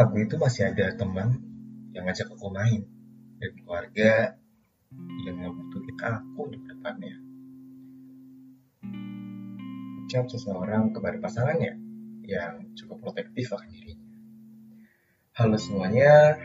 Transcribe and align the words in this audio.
aku 0.00 0.24
itu 0.24 0.40
masih 0.40 0.72
ada 0.72 0.96
teman 0.96 1.36
yang 1.92 2.08
ngajak 2.08 2.32
aku 2.32 2.48
main 2.48 2.88
dan 3.36 3.50
keluarga 3.60 4.12
yang 5.28 5.36
ngebutuhin 5.44 5.96
aku 6.00 6.40
di 6.48 6.58
depannya. 6.64 7.16
Ucap 10.00 10.24
seseorang 10.32 10.96
kepada 10.96 11.20
pasangannya 11.20 11.76
yang 12.24 12.72
cukup 12.80 13.04
protektif 13.04 13.52
akan 13.52 13.68
dirinya. 13.68 14.08
Halo 15.36 15.60
semuanya, 15.60 16.40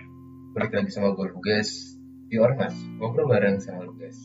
balik 0.51 0.75
lagi 0.75 0.91
sama 0.91 1.15
gue 1.15 1.31
Lugas 1.31 1.95
di 2.27 2.35
Ormas, 2.35 2.75
ngobrol 2.99 3.31
bareng 3.31 3.63
sama 3.63 3.87
Lugas. 3.87 4.19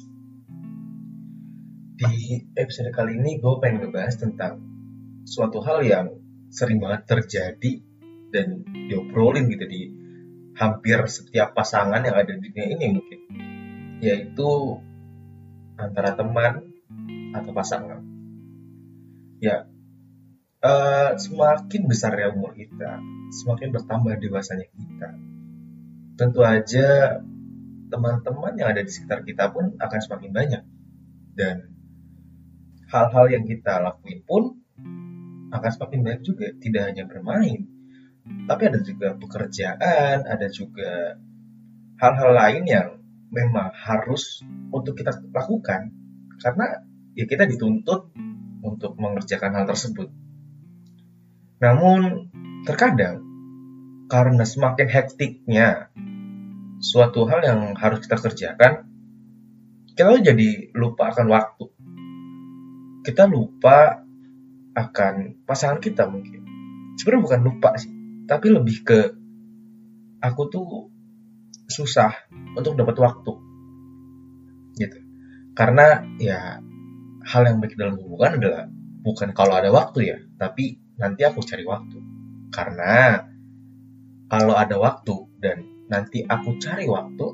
Di 2.01 2.43
episode 2.59 2.91
kali 2.91 3.15
ini 3.15 3.39
gue 3.39 3.55
pengen 3.63 3.87
ngebahas 3.87 4.19
tentang 4.19 4.59
suatu 5.23 5.63
hal 5.63 5.87
yang 5.87 6.07
sering 6.51 6.83
banget 6.83 7.07
terjadi 7.07 7.90
dan 8.31 8.63
diobrolin 8.65 9.51
gitu 9.51 9.67
di 9.67 9.83
hampir 10.57 10.99
setiap 11.07 11.55
pasangan 11.55 12.03
yang 12.03 12.17
ada 12.17 12.33
di 12.35 12.41
dunia 12.51 12.67
ini 12.79 12.87
mungkin. 12.97 13.21
Yaitu 14.01 14.81
antara 15.77 16.17
teman 16.17 16.71
atau 17.37 17.51
pasangan. 17.55 18.01
Ya 19.41 19.71
uh, 20.65 21.17
semakin 21.17 21.89
besarnya 21.89 22.33
umur 22.33 22.53
kita 22.53 23.01
semakin 23.31 23.73
bertambah 23.73 24.21
dewasanya 24.21 24.69
kita 24.69 25.11
tentu 26.21 26.45
aja 26.45 27.17
teman-teman 27.89 28.53
yang 28.61 28.69
ada 28.77 28.85
di 28.85 28.93
sekitar 28.93 29.25
kita 29.25 29.51
pun 29.51 29.75
akan 29.81 30.01
semakin 30.05 30.31
banyak. 30.31 30.63
Dan 31.35 31.57
hal-hal 32.93 33.27
yang 33.33 33.45
kita 33.49 33.81
lakuin 33.81 34.21
pun 34.29 34.61
akan 35.51 35.71
semakin 35.73 36.01
banyak 36.05 36.23
juga 36.23 36.47
tidak 36.61 36.83
hanya 36.93 37.05
bermain 37.09 37.80
tapi 38.25 38.63
ada 38.69 38.81
juga 38.83 39.15
pekerjaan, 39.17 40.27
ada 40.27 40.47
juga 40.51 41.19
hal-hal 42.01 42.31
lain 42.33 42.65
yang 42.67 42.89
memang 43.31 43.71
harus 43.75 44.43
untuk 44.75 44.99
kita 44.99 45.15
lakukan 45.31 45.95
karena 46.41 46.83
ya 47.15 47.25
kita 47.29 47.47
dituntut 47.47 48.11
untuk 48.61 48.97
mengerjakan 48.99 49.61
hal 49.61 49.67
tersebut. 49.69 50.09
Namun 51.61 52.33
terkadang 52.65 53.23
karena 54.11 54.43
semakin 54.43 54.89
hektiknya 54.91 55.93
suatu 56.81 57.29
hal 57.29 57.45
yang 57.45 57.61
harus 57.77 58.01
kita 58.03 58.17
kerjakan, 58.17 58.89
kita 59.93 60.17
jadi 60.25 60.73
lupa 60.73 61.13
akan 61.13 61.27
waktu. 61.29 61.65
Kita 63.05 63.29
lupa 63.29 64.01
akan 64.73 65.45
pasangan 65.45 65.81
kita 65.81 66.09
mungkin. 66.09 66.41
Sebenarnya 66.97 67.25
bukan 67.25 67.41
lupa 67.45 67.69
sih, 67.77 67.93
tapi 68.31 68.47
lebih 68.47 68.87
ke 68.87 69.01
aku 70.23 70.43
tuh 70.47 70.87
susah 71.67 72.15
untuk 72.55 72.79
dapat 72.79 72.95
waktu. 73.03 73.33
Gitu. 74.79 74.99
Karena 75.59 76.07
ya 76.23 76.63
hal 77.27 77.43
yang 77.43 77.59
baik 77.59 77.75
dalam 77.75 77.99
hubungan 77.99 78.39
adalah 78.39 78.71
bukan 79.03 79.35
kalau 79.35 79.59
ada 79.59 79.75
waktu 79.75 80.15
ya 80.15 80.19
tapi 80.39 80.79
nanti 80.95 81.27
aku 81.27 81.43
cari 81.43 81.67
waktu. 81.67 81.99
Karena 82.55 83.19
kalau 84.31 84.55
ada 84.55 84.79
waktu 84.79 85.27
dan 85.43 85.67
nanti 85.91 86.23
aku 86.23 86.55
cari 86.63 86.87
waktu 86.87 87.27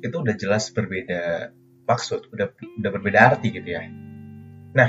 itu 0.00 0.16
udah 0.16 0.36
jelas 0.40 0.72
berbeda 0.72 1.52
maksud 1.84 2.32
udah 2.32 2.48
udah 2.80 2.90
berbeda 2.96 3.18
arti 3.36 3.52
gitu 3.52 3.76
ya. 3.76 3.84
Nah 4.72 4.88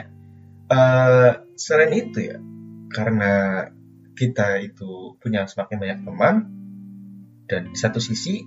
uh, 0.72 1.44
selain 1.60 1.92
itu 1.92 2.32
ya 2.32 2.40
karena 2.88 3.68
kita 4.16 4.59
itu 4.62 5.16
punya 5.17 5.48
semakin 5.48 5.78
banyak 5.80 6.00
teman 6.04 6.36
dan 7.48 7.62
di 7.72 7.78
satu 7.78 8.00
sisi 8.00 8.44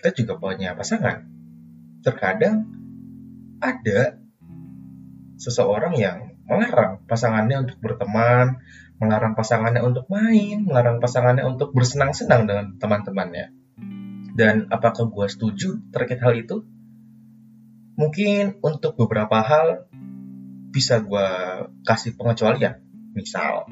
kita 0.00 0.12
juga 0.12 0.36
punya 0.36 0.76
pasangan. 0.76 1.24
Terkadang 2.04 2.68
ada 3.64 4.20
seseorang 5.40 5.96
yang 5.96 6.36
melarang 6.44 7.00
pasangannya 7.08 7.64
untuk 7.64 7.80
berteman, 7.80 8.60
melarang 9.00 9.32
pasangannya 9.32 9.80
untuk 9.80 10.06
main, 10.12 10.64
melarang 10.68 11.00
pasangannya 11.00 11.44
untuk 11.48 11.72
bersenang-senang 11.72 12.44
dengan 12.44 12.66
teman-temannya. 12.76 13.52
Dan 14.34 14.68
apakah 14.68 15.08
gue 15.08 15.26
setuju 15.30 15.80
terkait 15.94 16.20
hal 16.20 16.34
itu? 16.36 16.66
Mungkin 17.94 18.58
untuk 18.60 18.98
beberapa 18.98 19.38
hal 19.40 19.86
bisa 20.74 20.98
gue 20.98 21.28
kasih 21.86 22.18
pengecualian. 22.18 22.82
Misal, 23.14 23.70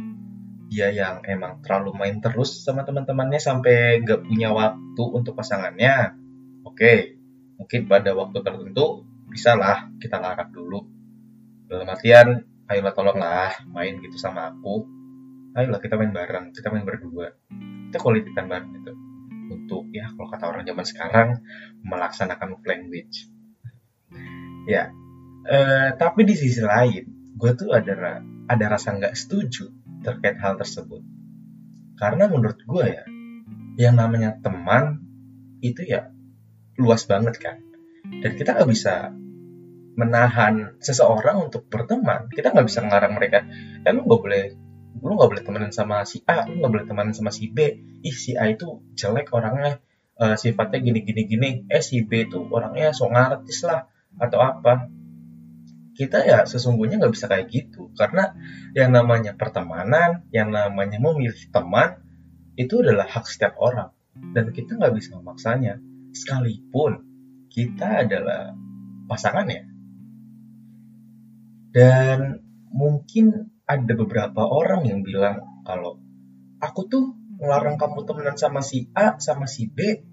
dia 0.73 0.89
yang 0.89 1.21
emang 1.29 1.61
terlalu 1.61 1.93
main 1.93 2.17
terus 2.25 2.65
sama 2.65 2.89
teman-temannya 2.89 3.37
sampai 3.37 4.01
nggak 4.01 4.25
punya 4.25 4.57
waktu 4.57 5.05
untuk 5.13 5.37
pasangannya, 5.37 6.17
oke, 6.65 6.93
mungkin 7.61 7.81
pada 7.85 8.17
waktu 8.17 8.41
tertentu 8.41 9.05
bisa 9.29 9.53
lah 9.53 9.93
kita 10.01 10.17
larang 10.17 10.49
dulu. 10.49 10.81
Dalam 11.69 11.93
artian, 11.93 12.41
ayolah 12.73 12.97
tolonglah 12.97 13.53
main 13.69 14.01
gitu 14.01 14.17
sama 14.17 14.49
aku. 14.49 14.89
Ayolah 15.53 15.77
kita 15.77 16.01
main 16.01 16.17
bareng, 16.17 16.57
kita 16.57 16.73
main 16.73 16.89
berdua. 16.89 17.37
Kita 17.93 18.01
quality 18.01 18.33
time 18.33 18.49
bareng 18.49 18.73
itu. 18.73 18.93
Untuk 19.53 19.93
ya 19.93 20.09
kalau 20.17 20.29
kata 20.33 20.45
orang 20.49 20.65
zaman 20.65 20.85
sekarang 20.89 21.29
melaksanakan 21.85 22.57
language. 22.65 23.29
ya, 24.65 24.89
eh, 25.45 25.91
tapi 26.01 26.25
di 26.25 26.33
sisi 26.33 26.65
lain, 26.65 27.37
gue 27.37 27.53
tuh 27.53 27.77
ada 27.77 28.25
ada 28.49 28.65
rasa 28.73 28.97
nggak 28.97 29.13
setuju 29.13 29.82
terkait 30.03 30.37
hal 30.39 30.59
tersebut. 30.59 31.01
Karena 31.97 32.27
menurut 32.27 32.59
gue 32.59 32.85
ya, 32.87 33.05
yang 33.79 33.95
namanya 33.97 34.37
teman 34.43 35.01
itu 35.63 35.87
ya 35.87 36.11
luas 36.77 37.07
banget 37.07 37.39
kan. 37.39 37.57
Dan 38.03 38.35
kita 38.35 38.59
nggak 38.59 38.71
bisa 38.71 39.15
menahan 39.95 40.77
seseorang 40.83 41.49
untuk 41.49 41.69
berteman. 41.69 42.29
Kita 42.33 42.51
nggak 42.51 42.67
bisa 42.67 42.81
ngarang 42.83 43.15
mereka. 43.15 43.47
Ya 43.87 43.95
lu 43.95 44.05
nggak 44.05 44.21
boleh 44.21 44.45
lu 45.03 45.13
nggak 45.19 45.31
boleh 45.35 45.43
temenan 45.43 45.73
sama 45.73 46.05
si 46.05 46.21
A, 46.29 46.45
lu 46.47 46.61
nggak 46.63 46.73
boleh 46.73 46.87
temenan 46.87 47.15
sama 47.17 47.31
si 47.33 47.49
B. 47.49 47.59
Ih 48.05 48.17
si 48.17 48.37
A 48.37 48.51
itu 48.51 48.85
jelek 48.95 49.33
orangnya, 49.33 49.81
uh, 50.21 50.37
sifatnya 50.37 50.79
gini 50.83 51.01
gini 51.07 51.23
gini. 51.27 51.51
Eh 51.71 51.81
si 51.81 52.05
B 52.05 52.29
itu 52.29 52.45
orangnya 52.51 52.93
so 52.93 53.09
ngartis 53.09 53.65
lah 53.65 53.89
atau 54.21 54.39
apa 54.45 54.93
kita 55.93 56.25
ya 56.25 56.45
sesungguhnya 56.49 57.01
nggak 57.01 57.15
bisa 57.15 57.27
kayak 57.29 57.49
gitu. 57.53 57.93
Karena 57.97 58.33
yang 58.73 58.93
namanya 58.93 59.37
pertemanan, 59.37 60.25
yang 60.33 60.53
namanya 60.53 60.97
memilih 61.01 61.49
teman 61.53 62.01
itu 62.57 62.81
adalah 62.81 63.09
hak 63.09 63.29
setiap 63.29 63.57
orang. 63.61 63.93
Dan 64.13 64.53
kita 64.53 64.77
nggak 64.77 64.93
bisa 64.97 65.17
memaksanya 65.17 65.81
sekalipun 66.13 67.01
kita 67.49 68.05
adalah 68.05 68.53
pasangannya 69.09 69.73
dan 71.73 72.45
mungkin 72.69 73.49
ada 73.65 73.93
beberapa 73.97 74.45
orang 74.45 74.85
yang 74.85 75.01
bilang 75.01 75.65
kalau 75.65 75.97
aku 76.61 76.81
tuh 76.87 77.17
ngelarang 77.41 77.81
kamu 77.81 78.05
temenan 78.05 78.37
sama 78.37 78.61
si 78.61 78.93
A 78.93 79.17
sama 79.19 79.49
si 79.49 79.73
B 79.73 80.05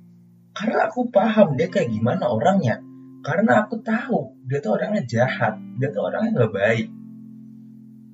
karena 0.56 0.88
aku 0.88 1.12
paham 1.12 1.59
dia 1.59 1.68
kayak 1.68 1.91
gimana 1.91 2.31
orangnya 2.31 2.79
karena 3.19 3.68
aku 3.68 3.84
tahu 3.84 4.40
dia 4.47 4.63
tuh 4.63 4.80
orangnya 4.80 5.03
jahat 5.03 5.59
dia 5.80 5.91
tuh 5.91 6.07
orangnya 6.07 6.31
nggak 6.40 6.53
baik 6.56 6.88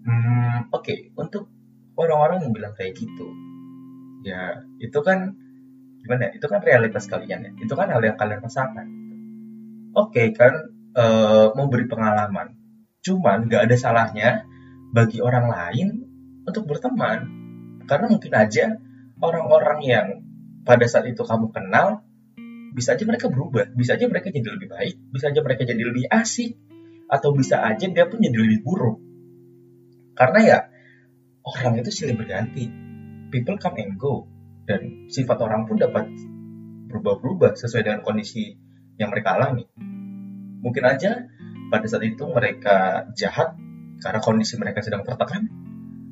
hmm, 0.06 0.58
oke 0.74 0.82
okay. 0.82 1.14
untuk 1.14 1.50
orang-orang 1.96 2.46
yang 2.46 2.54
bilang 2.54 2.74
kayak 2.74 2.98
gitu 2.98 3.28
ya 4.26 4.66
itu 4.82 5.00
kan 5.06 5.38
gimana 6.02 6.30
ya 6.30 6.32
itu 6.38 6.46
kan 6.46 6.60
realitas 6.62 7.06
kalian 7.06 7.40
ya 7.46 7.52
itu 7.62 7.74
kan 7.74 7.90
hal 7.90 8.02
yang 8.02 8.18
kalian 8.18 8.42
rasakan 8.42 8.88
oke 9.94 10.14
okay, 10.14 10.34
kan 10.34 10.54
e, 10.94 11.06
memberi 11.54 11.86
pengalaman 11.86 12.58
cuman 13.06 13.46
nggak 13.46 13.70
ada 13.70 13.76
salahnya 13.78 14.30
bagi 14.94 15.22
orang 15.22 15.46
lain 15.50 15.88
untuk 16.46 16.66
berteman 16.66 17.30
karena 17.86 18.06
mungkin 18.10 18.34
aja 18.34 18.66
orang-orang 19.22 19.80
yang 19.86 20.08
pada 20.66 20.86
saat 20.90 21.06
itu 21.06 21.22
kamu 21.22 21.54
kenal 21.54 22.02
bisa 22.76 23.00
aja 23.00 23.08
mereka 23.08 23.32
berubah, 23.32 23.72
bisa 23.72 23.96
aja 23.96 24.04
mereka 24.12 24.28
jadi 24.36 24.52
lebih 24.52 24.68
baik, 24.68 24.96
bisa 25.16 25.32
aja 25.32 25.40
mereka 25.40 25.64
jadi 25.64 25.80
lebih 25.80 26.12
asik, 26.12 26.60
atau 27.08 27.32
bisa 27.32 27.64
aja 27.64 27.88
dia 27.88 28.06
pun 28.12 28.20
jadi 28.20 28.36
lebih 28.36 28.68
buruk. 28.68 29.00
Karena 30.12 30.40
ya 30.44 30.58
orang 31.48 31.80
itu 31.80 31.96
silih 31.96 32.20
berganti, 32.20 32.68
people 33.32 33.56
come 33.56 33.80
and 33.80 33.96
go, 33.96 34.28
dan 34.68 35.08
sifat 35.08 35.40
orang 35.40 35.64
pun 35.72 35.80
dapat 35.80 36.12
berubah-berubah 36.92 37.56
sesuai 37.56 37.88
dengan 37.88 38.04
kondisi 38.04 38.60
yang 39.00 39.08
mereka 39.16 39.40
alami. 39.40 39.64
Mungkin 40.60 40.84
aja 40.84 41.32
pada 41.72 41.86
saat 41.88 42.04
itu 42.04 42.28
mereka 42.28 43.08
jahat 43.16 43.56
karena 44.04 44.20
kondisi 44.20 44.60
mereka 44.60 44.84
sedang 44.84 45.08
tertekan, 45.08 45.48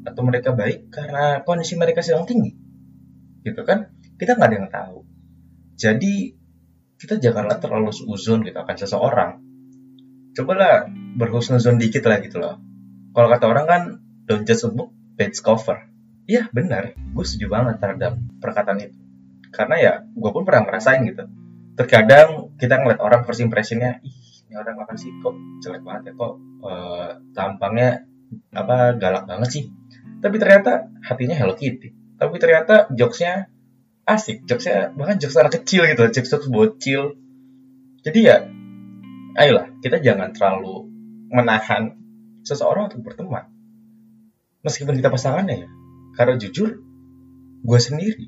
atau 0.07 0.24
mereka 0.24 0.56
baik 0.56 0.88
karena 0.88 1.44
kondisi 1.44 1.75
mereka 1.75 2.00
sedang 2.00 2.24
tinggi, 2.24 2.56
gitu 3.44 3.68
kan? 3.68 3.92
Kita 4.16 4.39
nggak 4.39 4.48
ada 4.48 4.56
yang 4.56 4.71
tahu. 4.71 4.98
Jadi 5.74 6.43
kita 7.04 7.20
janganlah 7.20 7.60
terlalu 7.60 7.92
seuzon 7.92 8.48
gitu 8.48 8.56
akan 8.56 8.76
seseorang. 8.80 9.32
Cobalah 10.34 10.88
berhusnuzon 11.20 11.76
dikit 11.76 12.08
lah 12.08 12.24
gitu 12.24 12.40
loh. 12.40 12.58
Kalau 13.12 13.28
kata 13.28 13.46
orang 13.46 13.66
kan, 13.68 13.82
don't 14.26 14.48
judge 14.48 14.64
a 14.66 14.72
book, 14.72 14.96
page 15.20 15.44
cover. 15.44 15.78
Iya 16.24 16.48
benar, 16.56 16.96
gue 16.96 17.26
setuju 17.28 17.52
banget 17.52 17.84
terhadap 17.84 18.16
perkataan 18.40 18.80
itu. 18.80 18.98
karena 19.54 19.76
ya 19.78 19.94
gue 20.02 20.32
pun 20.34 20.42
pernah 20.50 20.66
ngerasain 20.66 21.06
gitu 21.06 21.30
terkadang 21.78 22.54
kita 22.58 22.82
ngeliat 22.82 22.98
orang 23.06 23.22
first 23.22 23.46
impressionnya 23.46 24.02
ih 24.02 24.18
ini 24.50 24.58
orang 24.58 24.82
apa 24.82 24.98
sih 24.98 25.14
kok 25.22 25.38
jelek 25.62 25.86
banget 25.86 26.10
ya 26.10 26.14
kok 26.18 26.34
uh, 26.66 27.10
tampangnya 27.38 28.02
apa 28.50 28.98
galak 28.98 29.30
banget 29.30 29.50
sih 29.54 29.64
tapi 30.26 30.42
ternyata 30.42 30.90
hatinya 31.06 31.38
Hello 31.38 31.54
Kitty 31.54 32.18
tapi 32.18 32.42
ternyata 32.42 32.90
jokesnya 32.94 33.53
asik 34.04 34.44
jokesnya 34.44 34.92
bahkan 35.00 35.16
jokes 35.16 35.40
anak 35.40 35.64
kecil 35.64 35.88
gitu 35.88 36.04
jokes 36.12 36.30
jokes 36.32 36.48
bocil. 36.52 37.16
Jadi 38.04 38.20
ya 38.20 38.44
ayolah 39.40 39.72
kita 39.80 40.04
jangan 40.04 40.36
terlalu 40.36 40.92
menahan 41.32 41.96
seseorang 42.44 42.92
untuk 42.92 43.08
berteman. 43.08 43.48
Meskipun 44.64 45.00
kita 45.00 45.08
pasangannya 45.08 45.68
ya 45.68 45.70
karena 46.20 46.36
jujur 46.38 46.84
gue 47.64 47.80
sendiri 47.80 48.28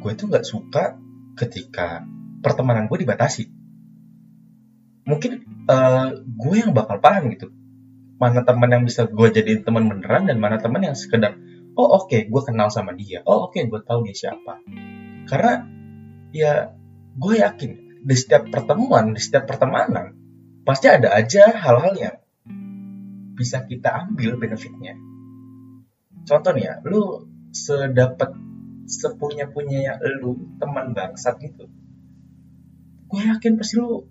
gue 0.00 0.12
tuh 0.14 0.30
nggak 0.30 0.46
suka 0.46 0.94
ketika 1.34 2.06
pertemanan 2.42 2.86
gue 2.86 2.98
dibatasi. 3.02 3.50
Mungkin 5.06 5.32
uh, 5.70 6.10
gue 6.22 6.54
yang 6.54 6.70
bakal 6.70 7.02
paham 7.02 7.30
gitu 7.34 7.50
mana 8.16 8.46
teman 8.46 8.72
yang 8.72 8.84
bisa 8.86 9.04
gue 9.10 9.28
jadiin 9.28 9.60
teman 9.66 9.90
beneran 9.90 10.24
dan 10.24 10.40
mana 10.40 10.56
teman 10.56 10.80
yang 10.80 10.96
sekedar 10.96 11.36
oh 11.76 12.00
oke 12.00 12.08
okay, 12.08 12.30
gue 12.30 12.42
kenal 12.46 12.70
sama 12.70 12.94
dia. 12.94 13.26
Oh 13.26 13.50
oke 13.50 13.58
okay, 13.58 13.66
gue 13.66 13.80
tahu 13.82 14.06
dia 14.06 14.14
siapa 14.16 14.62
karena 15.26 15.66
ya 16.30 16.70
gue 17.18 17.34
yakin 17.42 18.02
di 18.06 18.14
setiap 18.14 18.48
pertemuan 18.50 19.12
di 19.12 19.20
setiap 19.20 19.50
pertemanan 19.50 20.14
pasti 20.62 20.86
ada 20.86 21.14
aja 21.14 21.50
hal-hal 21.50 21.94
yang 21.98 22.16
bisa 23.36 23.68
kita 23.68 24.08
ambil 24.08 24.40
benefitnya. 24.40 24.96
Contoh 26.26 26.50
nih 26.56 26.64
ya 26.66 26.74
lu 26.86 27.26
sedapat 27.52 28.34
sepunya 28.86 29.50
punya 29.50 29.98
lu 30.22 30.56
teman 30.58 30.94
bangsat 30.94 31.38
gitu 31.42 31.66
gue 33.06 33.22
yakin 33.22 33.54
pasti 33.58 33.78
lu 33.78 34.02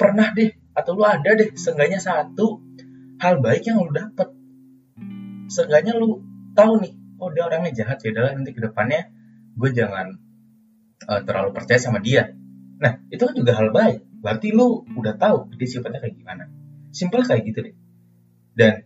pernah 0.00 0.32
deh 0.32 0.48
atau 0.72 0.96
lu 0.96 1.04
ada 1.04 1.36
deh 1.36 1.52
seenggaknya 1.52 2.00
satu 2.00 2.64
hal 3.20 3.36
baik 3.44 3.68
yang 3.68 3.84
lu 3.84 3.92
dapet. 3.92 4.32
Seenggaknya 5.52 5.92
lu 6.00 6.24
tahu 6.56 6.80
nih 6.80 6.94
oh 7.20 7.28
dia 7.28 7.44
orangnya 7.44 7.84
jahat 7.84 8.00
ya 8.00 8.16
adalah 8.16 8.32
nanti 8.32 8.56
ke 8.56 8.64
depannya 8.64 9.12
gue 9.60 9.70
jangan 9.76 10.16
uh, 11.06 11.20
terlalu 11.24 11.50
percaya 11.56 11.80
sama 11.80 12.02
dia. 12.02 12.34
Nah 12.80 13.00
itu 13.12 13.22
kan 13.22 13.34
juga 13.36 13.52
hal 13.56 13.72
baik. 13.72 14.04
Berarti 14.20 14.52
lu 14.52 14.84
udah 14.84 15.14
tahu 15.16 15.52
dia 15.56 15.68
sifatnya 15.68 16.00
kayak 16.00 16.16
gimana. 16.16 16.44
Simpel 16.92 17.24
kayak 17.24 17.44
gitu 17.46 17.58
deh. 17.64 17.74
Dan 18.56 18.84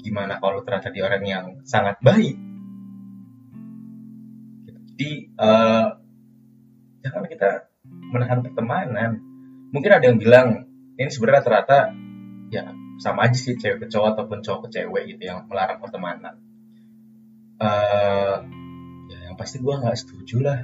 gimana 0.00 0.36
kalau 0.42 0.60
ternyata 0.66 0.90
dia 0.90 1.04
orang 1.06 1.24
yang 1.24 1.46
sangat 1.66 2.00
baik? 2.02 2.36
Jadi 4.94 5.10
uh, 5.38 5.98
jangan 7.02 7.24
kita 7.26 7.50
menahan 8.14 8.40
pertemanan. 8.46 9.10
Mungkin 9.74 9.90
ada 9.90 10.04
yang 10.06 10.18
bilang 10.22 10.70
ini 10.94 11.10
sebenarnya 11.10 11.42
ternyata 11.42 11.78
ya 12.54 12.70
sama 13.02 13.26
aja 13.26 13.34
sih 13.34 13.58
cewek 13.58 13.82
ke 13.82 13.86
cowok 13.90 14.14
ataupun 14.14 14.38
cowok 14.46 14.60
ke 14.70 14.78
cewek 14.78 15.02
gitu 15.14 15.34
yang 15.34 15.50
melarang 15.50 15.82
pertemanan. 15.82 16.38
Uh, 17.58 18.46
pasti 19.36 19.60
gue 19.60 19.74
nggak 19.74 19.96
setuju 19.98 20.36
lah. 20.42 20.58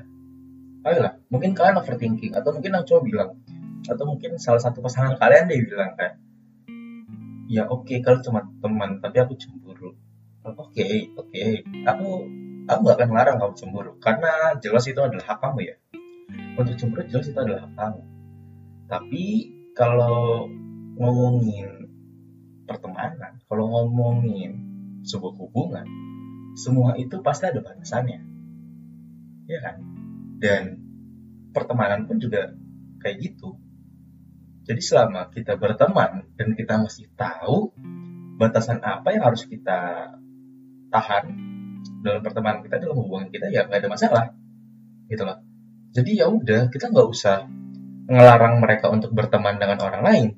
Ayolah 0.86 1.20
mungkin 1.28 1.52
kalian 1.52 1.76
overthinking 1.80 2.32
atau 2.32 2.56
mungkin 2.56 2.72
yang 2.72 2.86
cowok 2.88 3.02
bilang 3.04 3.30
atau 3.84 4.04
mungkin 4.06 4.38
salah 4.38 4.62
satu 4.62 4.80
pasangan 4.80 5.18
kalian 5.18 5.50
deh 5.50 5.60
bilang 5.66 5.92
kayak 5.98 6.16
ya 7.50 7.66
oke 7.66 7.84
okay, 7.84 7.98
kalau 8.00 8.22
cuma 8.22 8.46
teman 8.62 9.02
tapi 9.02 9.16
aku 9.20 9.34
cemburu. 9.36 9.98
Oke 10.40 10.56
okay, 10.56 10.96
oke. 11.18 11.28
Okay. 11.28 11.60
aku 11.84 12.24
aku 12.64 12.78
nggak 12.80 12.96
akan 12.96 13.08
melarang 13.12 13.36
kamu 13.36 13.54
cemburu 13.58 13.92
karena 14.00 14.56
jelas 14.62 14.86
itu 14.88 15.00
adalah 15.02 15.24
hak 15.26 15.38
kamu 15.42 15.58
ya. 15.68 15.76
Untuk 16.56 16.74
cemburu 16.78 17.02
jelas 17.10 17.28
itu 17.28 17.38
adalah 17.38 17.66
hak 17.68 17.74
kamu. 17.76 18.02
Tapi 18.88 19.24
kalau 19.76 20.48
ngomongin 21.00 21.80
pertemanan 22.70 23.42
kalau 23.50 23.66
ngomongin 23.66 24.62
sebuah 25.02 25.34
hubungan 25.42 25.82
semua 26.54 26.94
itu 26.94 27.18
pasti 27.18 27.50
ada 27.50 27.58
batasannya 27.58 28.29
ya 29.50 29.60
kan? 29.60 29.76
Dan 30.38 30.62
pertemanan 31.50 32.06
pun 32.06 32.22
juga 32.22 32.54
kayak 33.02 33.16
gitu. 33.18 33.58
Jadi 34.64 34.80
selama 34.80 35.26
kita 35.34 35.58
berteman 35.58 36.30
dan 36.38 36.54
kita 36.54 36.78
masih 36.78 37.10
tahu 37.18 37.74
batasan 38.38 38.78
apa 38.80 39.10
yang 39.10 39.26
harus 39.26 39.44
kita 39.44 40.14
tahan 40.94 41.24
dalam 42.00 42.20
pertemanan 42.22 42.62
kita 42.62 42.78
dalam 42.78 42.96
hubungan 42.96 43.28
kita 43.28 43.50
ya 43.50 43.66
nggak 43.66 43.82
ada 43.82 43.90
masalah. 43.90 44.24
Gitu 45.10 45.26
loh. 45.26 45.42
Jadi 45.90 46.22
ya 46.22 46.30
udah 46.30 46.70
kita 46.70 46.94
nggak 46.94 47.08
usah 47.10 47.50
ngelarang 48.06 48.62
mereka 48.62 48.88
untuk 48.94 49.10
berteman 49.10 49.58
dengan 49.58 49.82
orang 49.82 50.02
lain. 50.06 50.28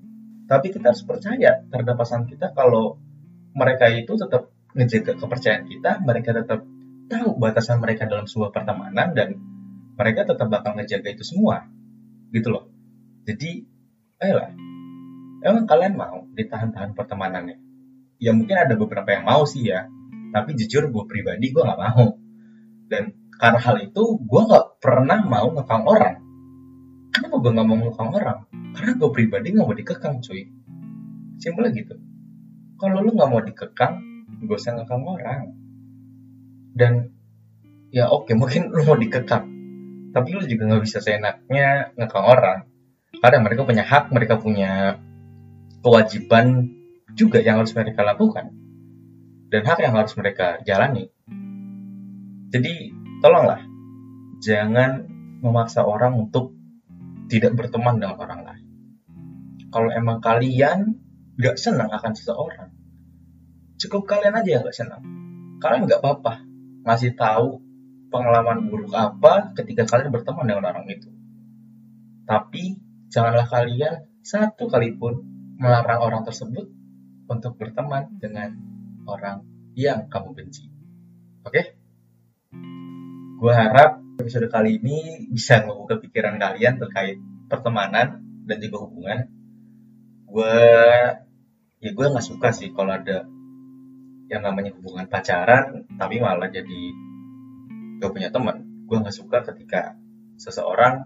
Tapi 0.48 0.72
kita 0.72 0.92
harus 0.92 1.04
percaya 1.04 1.64
terhadap 1.68 1.96
pasangan 1.96 2.24
kita 2.24 2.56
kalau 2.56 2.96
mereka 3.52 3.88
itu 3.92 4.16
tetap 4.16 4.48
ngejaga 4.72 5.20
kepercayaan 5.20 5.64
kita 5.68 6.00
mereka 6.00 6.32
tetap 6.32 6.64
tahu 7.12 7.36
batasan 7.36 7.84
mereka 7.84 8.08
dalam 8.08 8.24
sebuah 8.24 8.48
pertemanan 8.48 9.12
dan 9.12 9.36
mereka 10.00 10.24
tetap 10.24 10.48
bakal 10.48 10.72
ngejaga 10.72 11.12
itu 11.12 11.24
semua 11.28 11.68
gitu 12.32 12.48
loh. 12.48 12.72
Jadi 13.28 13.68
ayolah. 14.24 14.50
Emang 15.42 15.68
kalian 15.68 15.94
mau 15.98 16.24
ditahan-tahan 16.32 16.96
pertemanannya? 16.96 17.60
Ya 18.16 18.32
mungkin 18.32 18.56
ada 18.56 18.72
beberapa 18.78 19.12
yang 19.12 19.28
mau 19.28 19.44
sih 19.44 19.68
ya 19.68 19.84
tapi 20.32 20.56
jujur 20.56 20.88
gue 20.88 21.04
pribadi 21.04 21.52
gue 21.52 21.60
nggak 21.60 21.80
mau. 21.80 22.16
Dan 22.88 23.12
karena 23.36 23.60
hal 23.60 23.76
itu 23.84 24.02
gue 24.16 24.42
nggak 24.48 24.80
pernah 24.80 25.20
mau 25.28 25.52
ngekang 25.52 25.84
orang. 25.84 26.16
Kenapa 27.12 27.36
gue 27.36 27.52
nggak 27.52 27.68
mau 27.68 27.76
ngekang 27.76 28.10
orang? 28.16 28.38
Karena 28.72 28.92
gue 28.96 29.10
pribadi 29.12 29.46
nggak 29.52 29.66
mau 29.68 29.76
dikekang 29.76 30.24
cuy. 30.24 30.48
Simpel 31.36 31.68
gitu. 31.76 31.94
Kalau 32.80 33.04
lu 33.04 33.12
nggak 33.12 33.28
mau 33.28 33.44
dikekang 33.44 33.94
gue 34.42 34.56
usah 34.56 34.74
ngekang 34.80 35.04
orang 35.04 35.61
dan 36.72 37.12
ya 37.92 38.08
oke 38.08 38.28
okay, 38.30 38.34
mungkin 38.40 38.72
lu 38.72 38.82
mau 38.84 38.96
dikekang 38.96 39.52
tapi 40.12 40.28
lu 40.36 40.44
juga 40.44 40.68
nggak 40.68 40.84
bisa 40.84 41.00
seenaknya 41.00 41.96
ngekang 41.96 42.26
orang. 42.28 42.58
Karena 43.16 43.38
mereka 43.40 43.64
punya 43.64 43.84
hak 43.84 44.04
mereka 44.12 44.34
punya 44.36 45.00
kewajiban 45.80 46.68
juga 47.16 47.40
yang 47.40 47.64
harus 47.64 47.72
mereka 47.72 48.04
lakukan. 48.04 48.52
Dan 49.48 49.62
hak 49.64 49.80
yang 49.80 49.96
harus 49.96 50.12
mereka 50.16 50.60
jalani. 50.68 51.08
Jadi 52.52 52.92
tolonglah. 53.24 53.64
Jangan 54.44 55.08
memaksa 55.40 55.80
orang 55.84 56.28
untuk 56.28 56.52
tidak 57.32 57.56
berteman 57.56 57.96
dengan 57.96 58.20
orang 58.20 58.40
lain. 58.44 58.66
Kalau 59.72 59.88
emang 59.88 60.20
kalian 60.20 61.00
gak 61.40 61.56
senang 61.56 61.88
akan 61.88 62.12
seseorang 62.12 62.68
cukup 63.80 64.04
kalian 64.04 64.36
aja 64.36 64.60
yang 64.60 64.62
gak 64.68 64.76
senang. 64.76 65.00
Kalian 65.58 65.88
gak 65.88 66.04
apa-apa 66.04 66.51
masih 66.82 67.14
tahu 67.14 67.62
pengalaman 68.12 68.68
buruk 68.68 68.92
apa 68.92 69.54
ketika 69.56 69.88
kalian 69.88 70.12
berteman 70.12 70.44
dengan 70.46 70.68
orang 70.70 70.86
itu 70.90 71.08
tapi 72.28 72.82
Janganlah 73.12 73.44
kalian 73.44 74.08
satu 74.24 74.72
kali 74.72 74.96
pun 74.96 75.20
melarang 75.60 76.00
orang 76.00 76.22
tersebut 76.24 76.64
untuk 77.28 77.60
berteman 77.60 78.08
dengan 78.16 78.56
orang 79.04 79.44
yang 79.76 80.08
kamu 80.08 80.32
benci. 80.32 80.64
Oke? 81.44 81.52
Okay? 81.52 81.64
Gue 83.36 83.52
harap 83.52 84.00
episode 84.16 84.48
kali 84.48 84.80
ini 84.80 85.28
bisa 85.28 85.60
membuka 85.60 86.00
pikiran 86.00 86.40
kalian 86.40 86.80
terkait 86.80 87.20
pertemanan 87.52 88.24
dan 88.48 88.56
juga 88.64 88.88
hubungan. 88.88 89.28
Gue 90.24 90.56
ya 91.84 91.90
gue 91.92 92.06
nggak 92.16 92.24
suka 92.24 92.48
sih 92.56 92.72
kalau 92.72 92.96
ada 92.96 93.28
yang 94.32 94.48
namanya 94.48 94.72
hubungan 94.80 95.04
pacaran 95.12 95.84
tapi 96.00 96.16
malah 96.16 96.48
jadi 96.48 96.96
gak 98.00 98.16
punya 98.16 98.32
teman. 98.32 98.64
Gue 98.88 98.96
nggak 98.96 99.12
suka 99.12 99.44
ketika 99.52 99.92
seseorang 100.40 101.04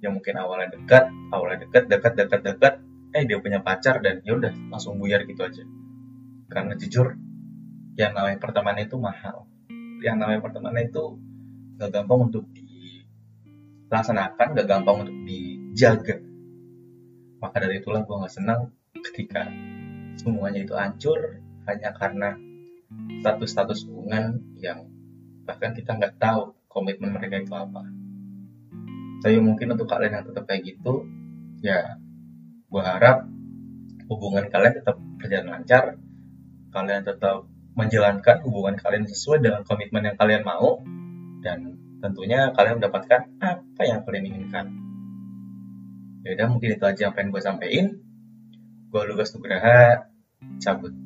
yang 0.00 0.16
mungkin 0.16 0.40
awalnya 0.40 0.72
dekat 0.72 1.12
awalnya 1.28 1.68
dekat 1.68 1.92
dekat 1.92 2.16
dekat 2.16 2.40
dekat 2.40 2.80
eh 3.12 3.28
dia 3.28 3.36
punya 3.44 3.60
pacar 3.60 4.00
dan 4.00 4.24
ya 4.24 4.40
udah 4.40 4.56
langsung 4.72 4.96
buyar 4.96 5.28
gitu 5.28 5.44
aja. 5.44 5.68
Karena 6.48 6.72
jujur 6.80 7.12
yang 8.00 8.16
namanya 8.16 8.40
pertemanan 8.40 8.88
itu 8.88 8.96
mahal. 8.96 9.44
Yang 10.00 10.16
namanya 10.16 10.40
pertemanan 10.40 10.88
itu 10.88 11.20
gak 11.76 11.92
gampang 11.92 12.32
untuk 12.32 12.48
dilaksanakan 12.56 14.56
gak 14.56 14.64
gampang 14.64 15.04
untuk 15.04 15.12
dijaga. 15.28 16.24
Maka 17.36 17.60
dari 17.60 17.84
itulah 17.84 18.00
gue 18.00 18.16
gak 18.16 18.32
senang 18.32 18.72
ketika 19.12 19.44
semuanya 20.16 20.64
itu 20.64 20.72
hancur 20.72 21.44
hanya 21.68 21.92
karena 21.92 22.45
status-status 23.22 23.86
hubungan 23.90 24.40
yang 24.58 24.86
bahkan 25.46 25.74
kita 25.74 25.94
nggak 25.94 26.18
tahu 26.18 26.54
komitmen 26.70 27.14
mereka 27.14 27.42
itu 27.42 27.54
apa 27.54 27.82
tapi 29.24 29.40
mungkin 29.40 29.74
untuk 29.74 29.88
kalian 29.88 30.20
yang 30.20 30.26
tetap 30.26 30.44
kayak 30.46 30.62
gitu 30.66 31.06
ya 31.64 31.98
gue 32.66 32.82
harap 32.82 33.26
hubungan 34.06 34.46
kalian 34.50 34.74
tetap 34.78 34.96
berjalan 35.18 35.48
lancar 35.58 35.84
kalian 36.70 37.02
tetap 37.02 37.48
menjalankan 37.76 38.36
hubungan 38.48 38.74
kalian 38.80 39.04
sesuai 39.04 39.44
dengan 39.44 39.62
komitmen 39.62 40.08
yang 40.08 40.16
kalian 40.16 40.42
mau 40.42 40.80
dan 41.44 41.76
tentunya 42.00 42.50
kalian 42.56 42.80
mendapatkan 42.80 43.20
apa 43.40 43.82
yang 43.84 44.00
kalian 44.04 44.24
inginkan. 44.32 44.66
Yaudah 46.26 46.46
mungkin 46.50 46.74
itu 46.74 46.84
aja 46.84 47.00
yang 47.06 47.14
pengen 47.14 47.30
gue 47.30 47.42
sampein. 47.44 47.86
Gue 48.90 49.02
Lugas 49.06 49.30
Nugraha, 49.36 50.10
cabut. 50.58 51.05